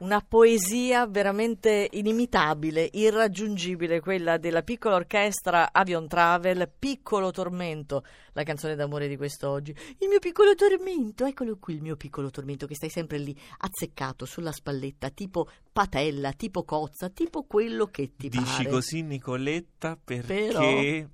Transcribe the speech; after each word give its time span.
Una 0.00 0.24
poesia 0.26 1.06
veramente 1.06 1.86
inimitabile, 1.92 2.88
irraggiungibile, 2.90 4.00
quella 4.00 4.38
della 4.38 4.62
piccola 4.62 4.94
orchestra 4.94 5.72
Avion 5.72 6.08
Travel, 6.08 6.70
Piccolo 6.78 7.30
Tormento, 7.30 8.02
la 8.32 8.42
canzone 8.42 8.76
d'amore 8.76 9.08
di 9.08 9.18
quest'oggi. 9.18 9.74
Il 9.98 10.08
mio 10.08 10.18
piccolo 10.18 10.54
tormento, 10.54 11.26
eccolo 11.26 11.58
qui 11.60 11.74
il 11.74 11.82
mio 11.82 11.96
piccolo 11.96 12.30
tormento 12.30 12.66
che 12.66 12.74
stai 12.74 12.88
sempre 12.88 13.18
lì 13.18 13.38
azzeccato 13.58 14.24
sulla 14.24 14.52
spalletta, 14.52 15.10
tipo 15.10 15.50
patella, 15.70 16.32
tipo 16.32 16.64
cozza, 16.64 17.10
tipo 17.10 17.42
quello 17.42 17.86
che 17.86 18.12
ti 18.16 18.30
dici 18.30 18.42
pare. 18.42 18.56
Dici 18.56 18.70
così 18.70 19.02
Nicoletta 19.02 19.98
perché... 20.02 20.46
Però, 20.46 20.60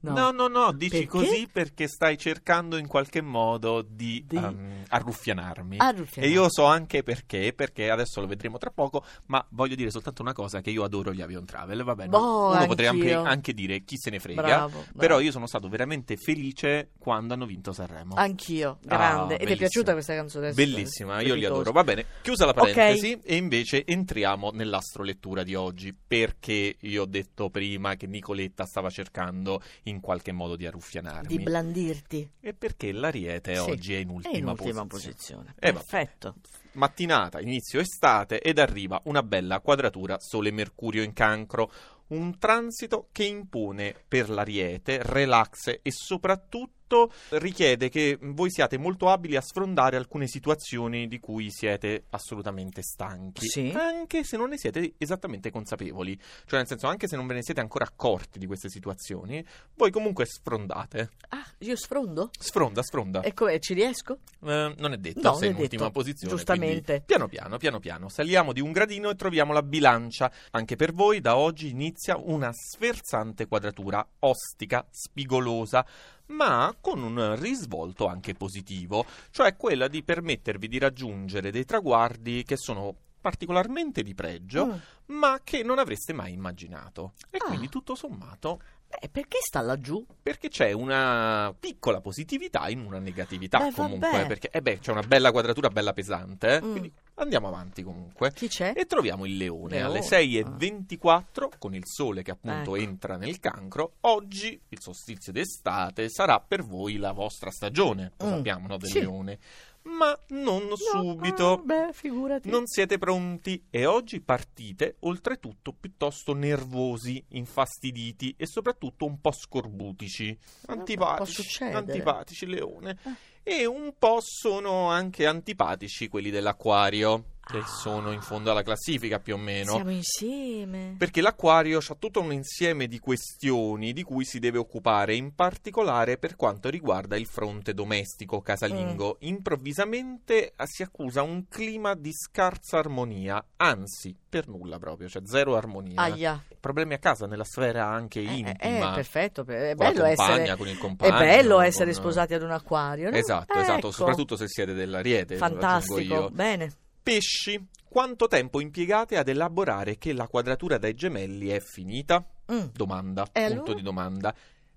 no. 0.01 0.13
no, 0.13 0.31
no, 0.31 0.47
no, 0.47 0.73
dici 0.73 1.07
perché? 1.07 1.07
così 1.07 1.49
perché 1.51 1.89
stai 1.89 2.17
cercando 2.17 2.77
in 2.77 2.87
qualche 2.87 3.21
modo 3.21 3.83
di, 3.83 4.25
Di... 4.27 4.37
Um, 4.37 4.85
arruffianarmi. 4.89 5.79
Arruffianarmi. 5.79 6.25
E 6.25 6.29
io 6.29 6.47
so 6.49 6.65
anche 6.67 7.03
perché, 7.03 7.53
perché 7.53 7.91
adesso 7.91 8.21
lo 8.21 8.29
vedremo 8.29 8.59
tra 8.59 8.71
poco, 8.77 9.03
ma 9.27 9.45
voglio 9.51 9.75
dire 9.75 9.91
soltanto 9.91 10.21
una 10.21 10.35
cosa, 10.35 10.61
che 10.61 10.69
io 10.71 10.85
adoro 10.85 11.13
gli 11.15 11.23
avion 11.23 11.47
travel, 11.47 11.83
va 11.83 11.95
bene? 11.95 12.11
Boh, 12.11 12.51
Uno 12.55 12.67
potrebbe 12.67 12.89
anche, 12.91 13.13
anche 13.15 13.55
dire 13.55 13.83
chi 13.85 13.97
se 13.97 14.11
ne 14.11 14.19
frega, 14.21 14.43
Bravo, 14.43 14.69
bravo. 14.69 14.99
però 14.99 15.19
io 15.21 15.31
sono 15.33 15.47
stato 15.47 15.69
veramente 15.69 16.17
felice 16.17 16.91
quando 16.99 17.33
hanno 17.35 17.47
vinto 17.47 17.73
Sanremo. 17.73 18.15
Anch'io, 18.17 18.79
grande. 18.83 19.37
Ah, 19.37 19.41
Ed 19.41 19.49
è 19.49 19.57
piaciuta 19.57 19.93
questa 19.95 20.15
canzone? 20.15 20.53
Bellissima, 20.53 21.21
io 21.23 21.35
li 21.35 21.45
adoro. 21.47 21.73
Va 21.73 21.83
bene, 21.85 22.05
chiusa 22.21 22.45
la 22.45 22.53
parentesi 22.53 23.19
e 23.25 23.37
invece 23.37 23.85
entriamo 23.87 24.51
nell'astrolettura 24.53 25.43
di 25.43 25.55
oggi 25.55 25.95
perché 25.95 26.77
io 26.79 27.03
ho 27.03 27.07
detto 27.07 27.49
prima 27.49 27.95
che 27.95 28.07
Nicoletta 28.07 28.65
stava 28.67 28.91
cercando 28.91 29.63
in 29.85 30.01
qualche 30.01 30.33
modo 30.33 30.55
di 30.57 30.67
arruffianarmi. 30.67 31.27
Di 31.29 31.43
blandirti. 31.43 32.31
e 32.41 32.53
perché 32.53 32.93
l'Ariete 32.93 33.55
Sì, 33.55 33.71
oggi 33.71 33.95
è 33.95 33.99
in 33.99 34.09
È 34.09 34.13
ultima, 34.13 34.37
in 34.37 34.47
ultima 34.47 34.87
posizione. 34.87 35.55
posizione. 35.55 35.55
Eh. 35.59 35.73
Perfetto. 35.73 36.35
Mattinata, 36.73 37.41
inizio 37.41 37.81
estate 37.81 38.41
ed 38.43 38.59
arriva 38.67 39.01
una 39.05 39.23
bella 39.23 39.61
quadratura 39.61 40.19
Sole-Mercurio 40.21 41.03
in 41.03 41.13
cancro. 41.13 41.71
Un 42.09 42.39
transito 42.39 43.09
che 43.11 43.25
impone 43.25 43.93
per 44.07 44.31
l'Ariete 44.31 45.01
relax 45.03 45.81
e 45.83 45.91
soprattutto 45.91 47.11
richiede 47.31 47.89
che 47.89 48.17
voi 48.21 48.49
siate 48.49 48.79
molto 48.79 49.09
abili 49.09 49.35
a 49.35 49.41
sfrondare 49.41 49.97
alcune 49.97 50.29
situazioni 50.29 51.09
di 51.09 51.19
cui 51.19 51.51
siete 51.51 52.05
assolutamente 52.11 52.81
stanchi, 52.83 53.49
Sì. 53.49 53.73
anche 53.75 54.23
se 54.23 54.37
non 54.37 54.51
ne 54.51 54.57
siete 54.59 54.95
esattamente 54.99 55.51
consapevoli. 55.51 56.17
Cioè, 56.47 56.59
nel 56.61 56.69
senso, 56.69 56.87
anche 56.87 57.09
se 57.09 57.17
non 57.17 57.27
ve 57.27 57.35
ne 57.35 57.43
siete 57.43 57.61
ancora 57.61 57.87
accorti 57.87 58.39
di 58.39 58.47
queste 58.47 58.69
situazioni, 58.69 59.45
voi 59.75 59.91
comunque 59.91 60.27
sfrondate. 60.27 61.11
Ah, 61.31 61.46
io 61.59 61.77
sfrondo? 61.77 62.31
Sfronda, 62.39 62.83
sfronda. 62.83 63.21
E 63.23 63.33
come 63.33 63.59
ci 63.61 63.75
riesco? 63.75 64.19
Eh, 64.45 64.75
non 64.77 64.93
è 64.93 64.97
detto, 64.99 65.21
No, 65.23 65.35
sei 65.37 65.51
in 65.51 65.57
ultima 65.57 65.83
detto. 65.87 65.93
posizione. 65.93 66.35
Giustamente. 66.35 67.03
Piano 67.05 67.29
piano, 67.29 67.57
piano 67.57 67.79
piano. 67.79 68.09
Saliamo 68.09 68.53
di 68.53 68.61
un 68.61 68.73
gradino 68.73 69.09
e 69.11 69.15
troviamo 69.15 69.53
la 69.53 69.63
bilancia. 69.63 70.31
Anche 70.51 70.77
per 70.77 70.93
voi 70.93 71.21
da 71.21 71.37
oggi 71.37 71.69
inizia 71.71 72.17
una 72.19 72.51
sferzante 72.53 73.47
quadratura, 73.47 74.07
ostica, 74.21 74.87
spigolosa, 74.91 75.85
ma 76.27 76.75
con 76.81 77.03
un 77.03 77.37
risvolto 77.41 78.07
anche 78.07 78.35
positivo, 78.35 79.05
cioè 79.31 79.57
quella 79.57 79.89
di 79.89 80.03
permettervi 80.03 80.69
di 80.69 80.79
raggiungere 80.79 81.51
dei 81.51 81.65
traguardi 81.65 82.43
che 82.45 82.57
sono 82.57 82.95
particolarmente 83.21 84.03
di 84.03 84.15
pregio, 84.15 84.67
Mm. 84.67 84.73
ma 85.17 85.41
che 85.43 85.65
non 85.65 85.79
avreste 85.81 86.13
mai 86.13 86.33
immaginato. 86.33 87.15
E 87.31 87.39
Ah. 87.41 87.47
quindi 87.47 87.69
tutto 87.69 87.95
sommato 87.97 88.61
Beh, 88.89 89.09
perché 89.11 89.39
sta 89.41 89.61
laggiù? 89.61 90.05
perché 90.23 90.49
c'è 90.49 90.73
una 90.73 91.55
piccola 91.59 92.01
positività 92.01 92.69
in 92.69 92.81
una 92.81 92.99
negatività 92.99 93.59
Beh, 93.59 93.73
comunque, 93.73 94.11
vabbè. 94.11 94.27
perché 94.27 94.49
eh 94.51 94.61
beh, 94.63 94.79
c'è 94.79 94.91
una 94.93 95.03
bella 95.03 95.31
quadratura 95.33 95.69
bella 95.69 95.93
pesante, 95.93 96.57
eh? 96.57 96.63
Mm. 96.63 96.71
quindi 96.71 96.93
andiamo 97.15 97.49
avanti 97.49 97.83
comunque. 97.83 98.33
Chi 98.33 98.49
c'è? 98.49 98.73
E 98.77 98.87
troviamo 98.87 99.25
il 99.27 99.37
leone, 99.37 99.77
Leone. 99.79 99.83
alle 99.99 100.01
6.24 100.03 101.49
con 101.59 101.75
il 101.75 101.83
sole 101.85 102.23
che 102.23 102.31
appunto 102.33 102.75
Ecco. 102.75 102.77
entra 102.77 103.17
nel 103.17 103.39
cancro. 103.41 103.95
Oggi 104.03 104.61
il 104.69 104.79
solstizio 104.81 105.33
d'estate 105.33 106.09
sarà 106.09 106.41
per 106.41 106.63
voi 106.65 106.97
la 106.97 107.13
vostra 107.13 107.51
stagione, 107.51 108.13
lo 108.19 108.27
Mm. 108.27 108.31
sappiamo 108.31 108.67
no, 108.67 108.77
del 108.77 108.91
Sì. 108.91 109.01
leone. 109.01 109.39
Ma 109.87 110.19
non 110.29 110.67
No, 110.67 110.77
subito. 110.77 111.53
ah, 111.53 111.57
beh, 111.59 111.93
figurati. 111.93 112.51
Non 112.51 112.67
siete 112.67 112.99
pronti 112.99 113.67
e 113.71 113.87
oggi 113.87 114.21
partite 114.21 114.97
oltretutto 115.01 115.73
piuttosto 115.73 116.35
nervosi, 116.35 117.25
infastiditi 117.29 118.35
e 118.37 118.47
soprattutto 118.47 119.07
un 119.07 119.21
po' 119.21 119.33
scorbutici, 119.33 120.37
antipatici, 120.67 121.63
antipatici 121.65 122.47
leone. 122.47 122.99
Eh. 123.05 123.59
E 123.59 123.65
un 123.65 123.95
po' 123.97 124.19
sono 124.21 124.91
anche 124.91 125.25
antipatici 125.25 126.09
quelli 126.09 126.31
dell'acquario, 126.31 127.36
che 127.49 127.63
sono 127.65 128.11
in 128.11 128.23
fondo 128.23 128.51
alla 128.51 128.63
classifica 128.65 129.21
più 129.21 129.35
o 129.35 129.39
meno. 129.39 129.75
Siamo 129.75 129.91
insieme. 129.91 130.97
Perché 130.99 131.21
l'acquario 131.21 131.79
ha 131.79 131.95
tutto 131.97 132.21
un 132.21 132.33
insieme 132.33 132.89
di 132.89 132.99
questioni 132.99 133.93
di 133.93 134.03
cui 134.03 134.25
si 134.25 134.41
deve 134.41 134.59
occupare, 134.59 135.15
in 135.15 135.33
particolare 135.33 136.19
per 136.19 136.35
quanto 136.35 136.69
riguarda 136.69 137.17
il 137.17 137.27
fronte 137.27 137.73
domestico 137.73 138.41
casalingo. 138.41 139.19
Mm. 139.25 139.29
Improvvisamente 139.29 140.55
eh, 140.57 140.67
si 140.67 140.83
accusa 140.83 141.23
un 141.23 141.47
clima 141.49 141.95
di 141.95 142.11
scarsa 142.13 142.79
armonia, 142.79 143.45
anzi, 143.57 144.17
per 144.29 144.49
nulla 144.49 144.79
proprio, 144.79 145.09
cioè 145.09 145.23
zero 145.25 145.57
armonia. 145.57 146.01
Aia. 146.01 146.43
Problemi 146.59 146.95
a 146.95 146.99
casa, 146.99 147.27
nella 147.27 147.45
sfera 147.45 147.87
anche 147.87 148.19
Eh, 148.21 148.25
intima. 148.25 148.91
eh, 148.91 148.95
perfetto. 148.95 149.43
È 149.47 149.75
bello 149.77 150.05
essere. 150.05 150.57
con 150.57 150.67
il 150.67 150.75
È 150.77 150.79
compagno. 150.79 151.17
bello 151.17 151.61
essere 151.61 151.93
con- 151.93 152.01
sposati 152.03 152.35
ad 152.35 152.43
un 152.43 152.51
acquario, 152.51 153.09
no? 153.11 153.17
Esatto, 153.17 153.55
esatto, 153.55 153.77
Ecco. 153.79 153.91
soprattutto 153.93 154.37
se 154.37 154.49
siete 154.49 154.73
dell'ariete. 154.75 155.37
Fantastico. 155.37 156.29
Bene. 156.31 156.73
Pesci, 157.07 157.65
quanto 157.89 158.27
tempo 158.27 158.59
impiegate 158.59 159.17
ad 159.17 159.29
elaborare 159.29 159.97
che 159.97 160.13
la 160.13 160.27
quadratura 160.27 160.77
dai 160.77 160.95
gemelli 160.95 161.51
è 161.51 161.61
finita? 161.61 162.27
Mm. 162.51 162.65
Domanda, 162.73 163.29
E 163.31 163.47
punto 163.47 163.63
allora? 163.63 163.75
di 163.75 163.83
domanda. 163.83 164.35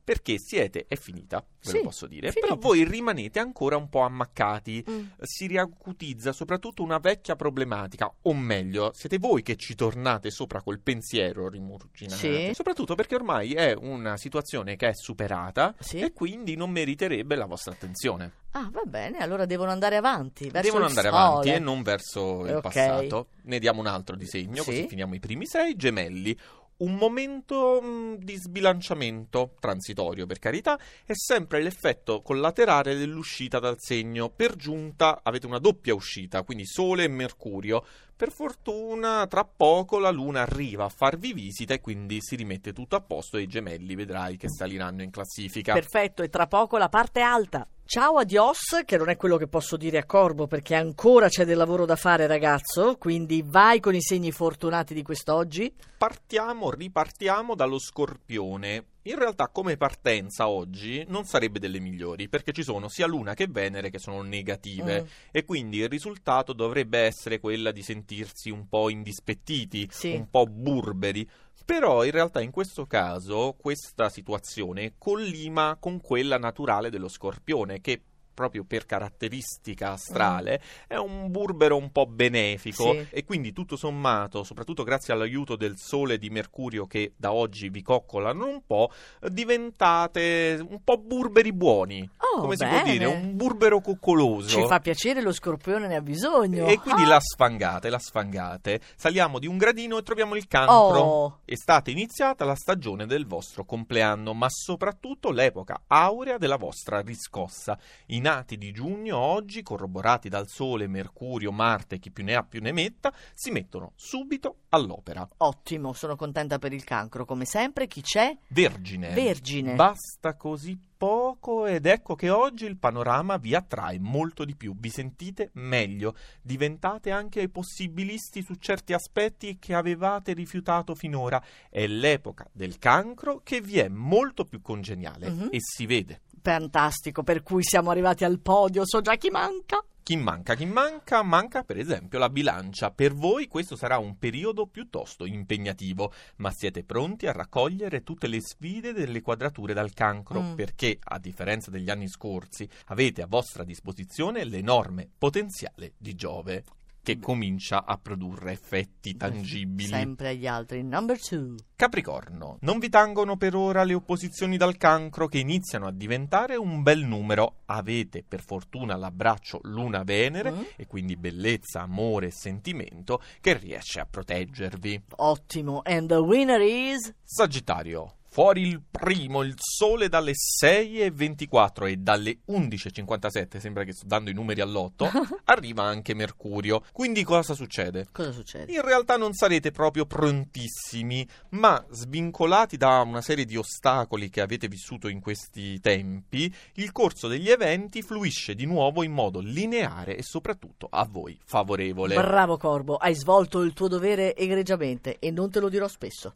Perché 0.09 0.39
siete, 0.39 0.85
è 0.87 0.95
finita, 0.95 1.37
ve 1.37 1.69
Sì, 1.69 1.77
lo 1.77 1.83
posso 1.83 2.07
dire, 2.07 2.31
finita. 2.31 2.47
però 2.55 2.59
voi 2.59 2.83
rimanete 2.83 3.37
ancora 3.37 3.77
un 3.77 3.89
po' 3.89 3.99
ammaccati. 4.01 4.83
Mm. 4.89 5.05
Si 5.21 5.45
riacutizza 5.45 6.31
soprattutto 6.31 6.81
una 6.81 6.97
vecchia 6.97 7.35
problematica, 7.35 8.11
o 8.23 8.33
meglio, 8.33 8.89
siete 8.91 9.19
voi 9.19 9.43
che 9.43 9.55
ci 9.55 9.75
tornate 9.75 10.31
sopra 10.31 10.63
col 10.63 10.79
pensiero 10.79 11.47
rimurginate. 11.47 12.47
Sì. 12.47 12.53
Soprattutto 12.55 12.95
perché 12.95 13.13
ormai 13.13 13.53
è 13.53 13.73
una 13.73 14.17
situazione 14.17 14.75
che 14.77 14.87
è 14.89 14.93
superata 14.95 15.75
Sì. 15.79 15.99
e 15.99 16.11
quindi 16.11 16.55
non 16.55 16.71
meriterebbe 16.71 17.35
la 17.35 17.45
vostra 17.45 17.73
attenzione. 17.73 18.31
Ah, 18.53 18.67
va 18.71 18.81
bene, 18.87 19.19
allora 19.19 19.45
devono 19.45 19.69
andare 19.69 19.95
avanti. 19.95 20.49
Verso 20.49 20.71
Devono 20.71 20.85
andare 20.85 21.09
sole. 21.09 21.21
avanti 21.21 21.49
e 21.51 21.59
non 21.59 21.83
verso 21.83 22.45
il 22.47 22.55
Ok. 22.55 22.61
passato. 22.61 23.27
Ne 23.43 23.59
diamo 23.59 23.79
un 23.79 23.85
altro 23.85 24.15
disegno, 24.15 24.63
Sì. 24.63 24.69
così 24.71 24.87
finiamo 24.87 25.13
i 25.13 25.19
primi 25.19 25.45
sei. 25.45 25.75
Gemelli. 25.75 26.35
Un 26.79 26.95
momento 26.95 27.81
mh, 27.81 28.19
di 28.19 28.35
sbilanciamento 28.35 29.55
transitorio, 29.59 30.25
per 30.25 30.39
carità, 30.39 30.79
è 31.05 31.13
sempre 31.13 31.61
l'effetto 31.61 32.21
collaterale 32.21 32.95
dell'uscita 32.95 33.59
dal 33.59 33.75
segno. 33.79 34.29
Per 34.29 34.55
giunta 34.55 35.19
avete 35.21 35.45
una 35.45 35.59
doppia 35.59 35.93
uscita, 35.93 36.43
quindi 36.43 36.65
Sole 36.65 37.03
e 37.03 37.09
Mercurio. 37.09 37.85
Per 38.15 38.31
fortuna, 38.31 39.27
tra 39.27 39.43
poco 39.43 39.99
la 39.99 40.09
Luna 40.09 40.41
arriva 40.41 40.85
a 40.85 40.89
farvi 40.89 41.33
visita 41.33 41.73
e 41.73 41.81
quindi 41.81 42.19
si 42.21 42.35
rimette 42.35 42.71
tutto 42.71 42.95
a 42.95 43.01
posto 43.01 43.37
e 43.37 43.41
i 43.41 43.47
gemelli 43.47 43.95
vedrai 43.95 44.37
che 44.37 44.49
saliranno 44.49 45.03
in 45.03 45.11
classifica. 45.11 45.73
Perfetto, 45.73 46.23
e 46.23 46.29
tra 46.29 46.47
poco 46.47 46.77
la 46.77 46.89
parte 46.89 47.19
alta. 47.19 47.67
Ciao 47.91 48.17
adios, 48.17 48.83
che 48.85 48.97
non 48.97 49.09
è 49.09 49.15
quello 49.17 49.35
che 49.37 49.47
posso 49.47 49.75
dire 49.75 49.97
a 49.97 50.05
Corbo 50.05 50.45
perché 50.45 50.75
ancora 50.75 51.27
c'è 51.27 51.43
del 51.43 51.57
lavoro 51.57 51.87
da 51.87 51.95
fare 51.95 52.27
ragazzo, 52.27 52.97
quindi 52.99 53.43
vai 53.43 53.79
con 53.79 53.95
i 53.95 54.01
segni 54.03 54.31
fortunati 54.31 54.93
di 54.93 55.01
quest'oggi. 55.01 55.73
partiamo, 55.97 56.69
ripartiamo 56.69 57.55
dallo 57.55 57.79
scorpione. 57.79 58.85
In 59.03 59.17
realtà 59.17 59.47
come 59.47 59.75
partenza 59.75 60.49
oggi 60.49 61.03
non 61.07 61.25
sarebbe 61.25 61.57
delle 61.57 61.79
migliori 61.79 62.29
perché 62.29 62.51
ci 62.51 62.61
sono 62.61 62.89
sia 62.89 63.07
Luna 63.07 63.33
che 63.33 63.47
Venere 63.47 63.89
che 63.89 63.97
sono 63.97 64.21
negative 64.21 65.01
Mm, 65.01 65.05
e 65.31 65.43
quindi 65.43 65.77
il 65.79 65.89
risultato 65.89 66.53
dovrebbe 66.53 66.99
essere 66.99 67.39
quella 67.39 67.71
di 67.71 67.81
sentirsi 67.81 68.51
un 68.51 68.67
po' 68.69 68.89
indispettiti, 68.89 69.87
Sì. 69.91 70.13
un 70.13 70.29
po' 70.29 70.45
burberi. 70.45 71.27
Però 71.65 72.03
in 72.03 72.11
realtà 72.11 72.41
in 72.41 72.51
questo 72.51 72.85
caso 72.85 73.55
questa 73.59 74.09
situazione 74.09 74.93
collima 74.97 75.77
con 75.79 76.01
quella 76.01 76.37
naturale 76.37 76.89
dello 76.89 77.07
scorpione 77.07 77.79
che 77.81 78.01
proprio 78.39 78.63
per 78.63 78.85
caratteristica 78.85 79.91
astrale 79.91 80.61
è 80.87 80.95
un 80.95 81.29
burbero 81.29 81.75
un 81.75 81.91
po' 81.91 82.05
benefico 82.05 82.93
Sì. 82.93 83.07
e 83.09 83.25
quindi 83.25 83.51
tutto 83.51 83.75
sommato, 83.75 84.45
soprattutto 84.45 84.83
grazie 84.83 85.11
all'aiuto 85.13 85.57
del 85.57 85.77
Sole 85.77 86.17
di 86.17 86.29
Mercurio 86.29 86.85
che 86.87 87.11
da 87.17 87.33
oggi 87.33 87.67
vi 87.67 87.81
coccolano 87.81 88.45
un 88.47 88.61
po', 88.65 88.91
diventate 89.29 90.57
un 90.65 90.81
po' 90.83 90.97
burberi 90.99 91.51
buoni. 91.51 92.09
Oh, 92.28 92.28
come 92.41 92.55
si 92.55 92.63
bene. 92.63 92.81
può 92.81 92.91
dire, 92.91 93.05
un 93.05 93.35
burbero 93.35 93.81
coccoloso. 93.81 94.47
Ci 94.61 94.67
fa 94.67 94.79
piacere, 94.79 95.21
lo 95.21 95.31
scorpione 95.31 95.87
ne 95.87 95.95
ha 95.95 96.01
bisogno. 96.01 96.67
E 96.67 96.77
quindi 96.79 97.03
Ah. 97.03 97.07
la 97.07 97.19
sfangate, 97.19 97.89
la 97.89 97.99
sfangate. 97.99 98.81
Saliamo 98.95 99.39
di 99.39 99.47
un 99.47 99.57
gradino 99.57 99.97
e 99.97 100.03
troviamo 100.03 100.35
il 100.35 100.47
cancro. 100.47 100.99
Oh. 100.99 101.39
Estate 101.45 101.91
iniziata 101.91 102.45
la 102.45 102.55
stagione 102.55 103.05
del 103.05 103.25
vostro 103.25 103.65
compleanno, 103.65 104.33
ma 104.33 104.47
soprattutto 104.49 105.31
l'epoca 105.31 105.81
aurea 105.87 106.37
della 106.37 106.57
vostra 106.57 107.01
riscossa. 107.01 107.77
I 108.07 108.19
nati 108.19 108.57
di 108.57 108.71
giugno 108.71 109.17
oggi, 109.17 109.61
corroborati 109.63 110.29
dal 110.29 110.47
Sole, 110.47 110.87
Mercurio, 110.87 111.51
Marte, 111.51 111.99
chi 111.99 112.11
più 112.11 112.23
ne 112.23 112.35
ha 112.35 112.43
più 112.43 112.61
ne 112.61 112.71
metta, 112.71 113.11
si 113.33 113.51
mettono 113.51 113.91
subito 113.95 114.57
all'opera. 114.69 115.27
Ottimo, 115.37 115.93
sono 115.93 116.15
contenta 116.15 116.59
per 116.59 116.73
il 116.73 116.83
cancro, 116.83 117.25
come 117.25 117.45
sempre. 117.45 117.87
Chi 117.87 118.01
c'è? 118.01 118.35
Vergine. 118.49 119.09
Vergine. 119.13 119.75
Basta 119.75 120.35
così 120.35 120.77
poco 120.99 121.65
ed 121.65 121.85
ecco 121.85 122.13
che 122.15 122.29
oggi 122.29 122.65
il 122.65 122.75
panorama 122.75 123.37
vi 123.37 123.55
attrae 123.55 123.97
molto 123.99 124.43
di 124.43 124.53
più, 124.53 124.75
vi 124.77 124.89
sentite 124.89 125.49
meglio, 125.53 126.13
diventate 126.41 127.09
anche 127.09 127.47
possibilisti 127.47 128.43
su 128.43 128.55
certi 128.55 128.91
aspetti 128.91 129.57
che 129.57 129.73
avevate 129.73 130.33
rifiutato 130.33 130.95
finora. 130.95 131.41
È 131.69 131.87
l'epoca 131.87 132.49
del 132.51 132.77
cancro 132.79 133.39
che 133.45 133.61
vi 133.61 133.79
è 133.79 133.87
molto 133.87 134.43
più 134.43 134.61
congeniale 134.61 135.29
Mhm. 135.29 135.47
e 135.51 135.57
si 135.61 135.85
vede. 135.85 136.19
Fantastico, 136.49 137.21
per 137.21 137.43
cui 137.43 137.61
siamo 137.61 137.91
arrivati 137.91 138.23
al 138.23 138.39
podio, 138.39 138.81
so 138.83 139.01
già 139.01 139.15
chi 139.17 139.29
manca. 139.29 139.85
Chi 140.01 140.15
manca? 140.15 140.55
Chi 140.55 140.65
manca? 140.65 141.21
Manca 141.21 141.61
per 141.61 141.77
esempio 141.77 142.17
la 142.17 142.29
bilancia. 142.29 142.89
Per 142.89 143.13
voi 143.13 143.47
questo 143.47 143.75
sarà 143.75 143.99
un 143.99 144.17
periodo 144.17 144.65
piuttosto 144.65 145.27
impegnativo, 145.27 146.11
ma 146.37 146.49
siete 146.49 146.83
pronti 146.83 147.27
a 147.27 147.33
raccogliere 147.33 148.01
tutte 148.01 148.25
le 148.25 148.41
sfide 148.41 148.93
delle 148.93 149.21
quadrature 149.21 149.75
dal 149.75 149.93
cancro, 149.93 150.41
Mm. 150.41 150.55
perché, 150.55 150.97
a 150.99 151.19
differenza 151.19 151.69
degli 151.69 151.91
anni 151.91 152.07
scorsi, 152.07 152.67
avete 152.85 153.21
a 153.21 153.27
vostra 153.27 153.63
disposizione 153.63 154.43
l'enorme 154.43 155.07
potenziale 155.15 155.93
di 155.99 156.15
Giove, 156.15 156.63
che 157.09 157.19
comincia 157.19 157.85
a 157.85 157.97
produrre 157.97 158.51
effetti 158.51 159.15
tangibili. 159.17 159.89
Sempre 159.89 160.29
agli 160.29 160.45
altri. 160.45 160.83
Number 160.83 161.19
two. 161.19 161.55
Capricorno, 161.75 162.57
non 162.61 162.77
vi 162.77 162.89
tangono 162.89 163.35
per 163.35 163.55
ora 163.55 163.83
le 163.83 163.95
opposizioni 163.95 164.57
dal 164.57 164.77
cancro 164.77 165.27
che 165.27 165.39
iniziano 165.39 165.87
a 165.87 165.91
diventare 165.91 166.55
un 166.55 166.83
bel 166.83 166.99
numero. 166.99 167.61
Avete 167.65 168.23
per 168.27 168.43
fortuna 168.43 168.95
l'abbraccio 168.95 169.59
Luna-Venere 169.63 170.51
Mm. 170.51 170.61
e 170.75 170.85
quindi 170.85 171.15
bellezza, 171.15 171.81
amore 171.81 172.27
e 172.27 172.31
sentimento 172.31 173.21
che 173.41 173.57
riesce 173.57 173.99
a 173.99 174.05
proteggervi. 174.05 175.03
Ottimo. 175.15 175.81
And 175.85 176.07
the 176.07 176.17
winner 176.17 176.61
is... 176.61 177.13
Sagittario, 177.23 178.17
fuori 178.29 178.61
il 178.61 178.81
primo, 178.89 179.41
il 179.41 179.55
sole 179.57 180.07
dalle 180.07 180.33
6.24 180.33 181.87
e 181.87 181.97
dalle 181.97 182.39
11.57, 182.47 183.57
sembra 183.57 183.83
che 183.83 183.93
sto 183.93 184.05
dando 184.05 184.29
i 184.29 184.33
numeri 184.33 184.61
all'otto, 184.61 185.09
arriva 185.45 185.83
anche 185.83 186.13
Mercurio. 186.13 186.83
Quindi 186.91 187.23
cosa 187.23 187.53
succede? 187.53 188.07
Cosa 188.11 188.31
succede? 188.31 188.71
In 188.71 188.81
realtà 188.81 189.17
non 189.17 189.33
sarete 189.33 189.71
proprio 189.71 190.05
prontissimi, 190.05 191.27
ma 191.49 191.83
svincolati 191.89 192.77
da 192.77 193.01
una 193.01 193.21
serie 193.21 193.45
di 193.45 193.57
ostacoli 193.57 194.29
che 194.29 194.41
avete 194.41 194.67
vissuto 194.67 195.07
in 195.07 195.19
questi 195.19 195.79
tempi, 195.79 196.53
il 196.75 196.91
corso 196.91 197.27
degli 197.27 197.49
eventi 197.49 198.01
fluisce 198.01 198.53
di 198.53 198.65
nuovo 198.65 199.03
in 199.03 199.11
modo 199.11 199.39
lineare 199.39 200.15
e 200.15 200.23
soprattutto 200.23 200.87
a 200.89 201.05
voi 201.09 201.37
favorevole. 201.43 202.15
Bravo 202.15 202.57
Corbo, 202.57 202.97
hai 202.97 203.15
svolto 203.15 203.61
il 203.61 203.73
tuo 203.73 203.87
dovere 203.87 204.35
egregiamente 204.35 205.17
e 205.19 205.31
non 205.31 205.49
te 205.49 205.59
lo 205.59 205.69
dirò 205.69 205.87
spesso. 205.87 206.35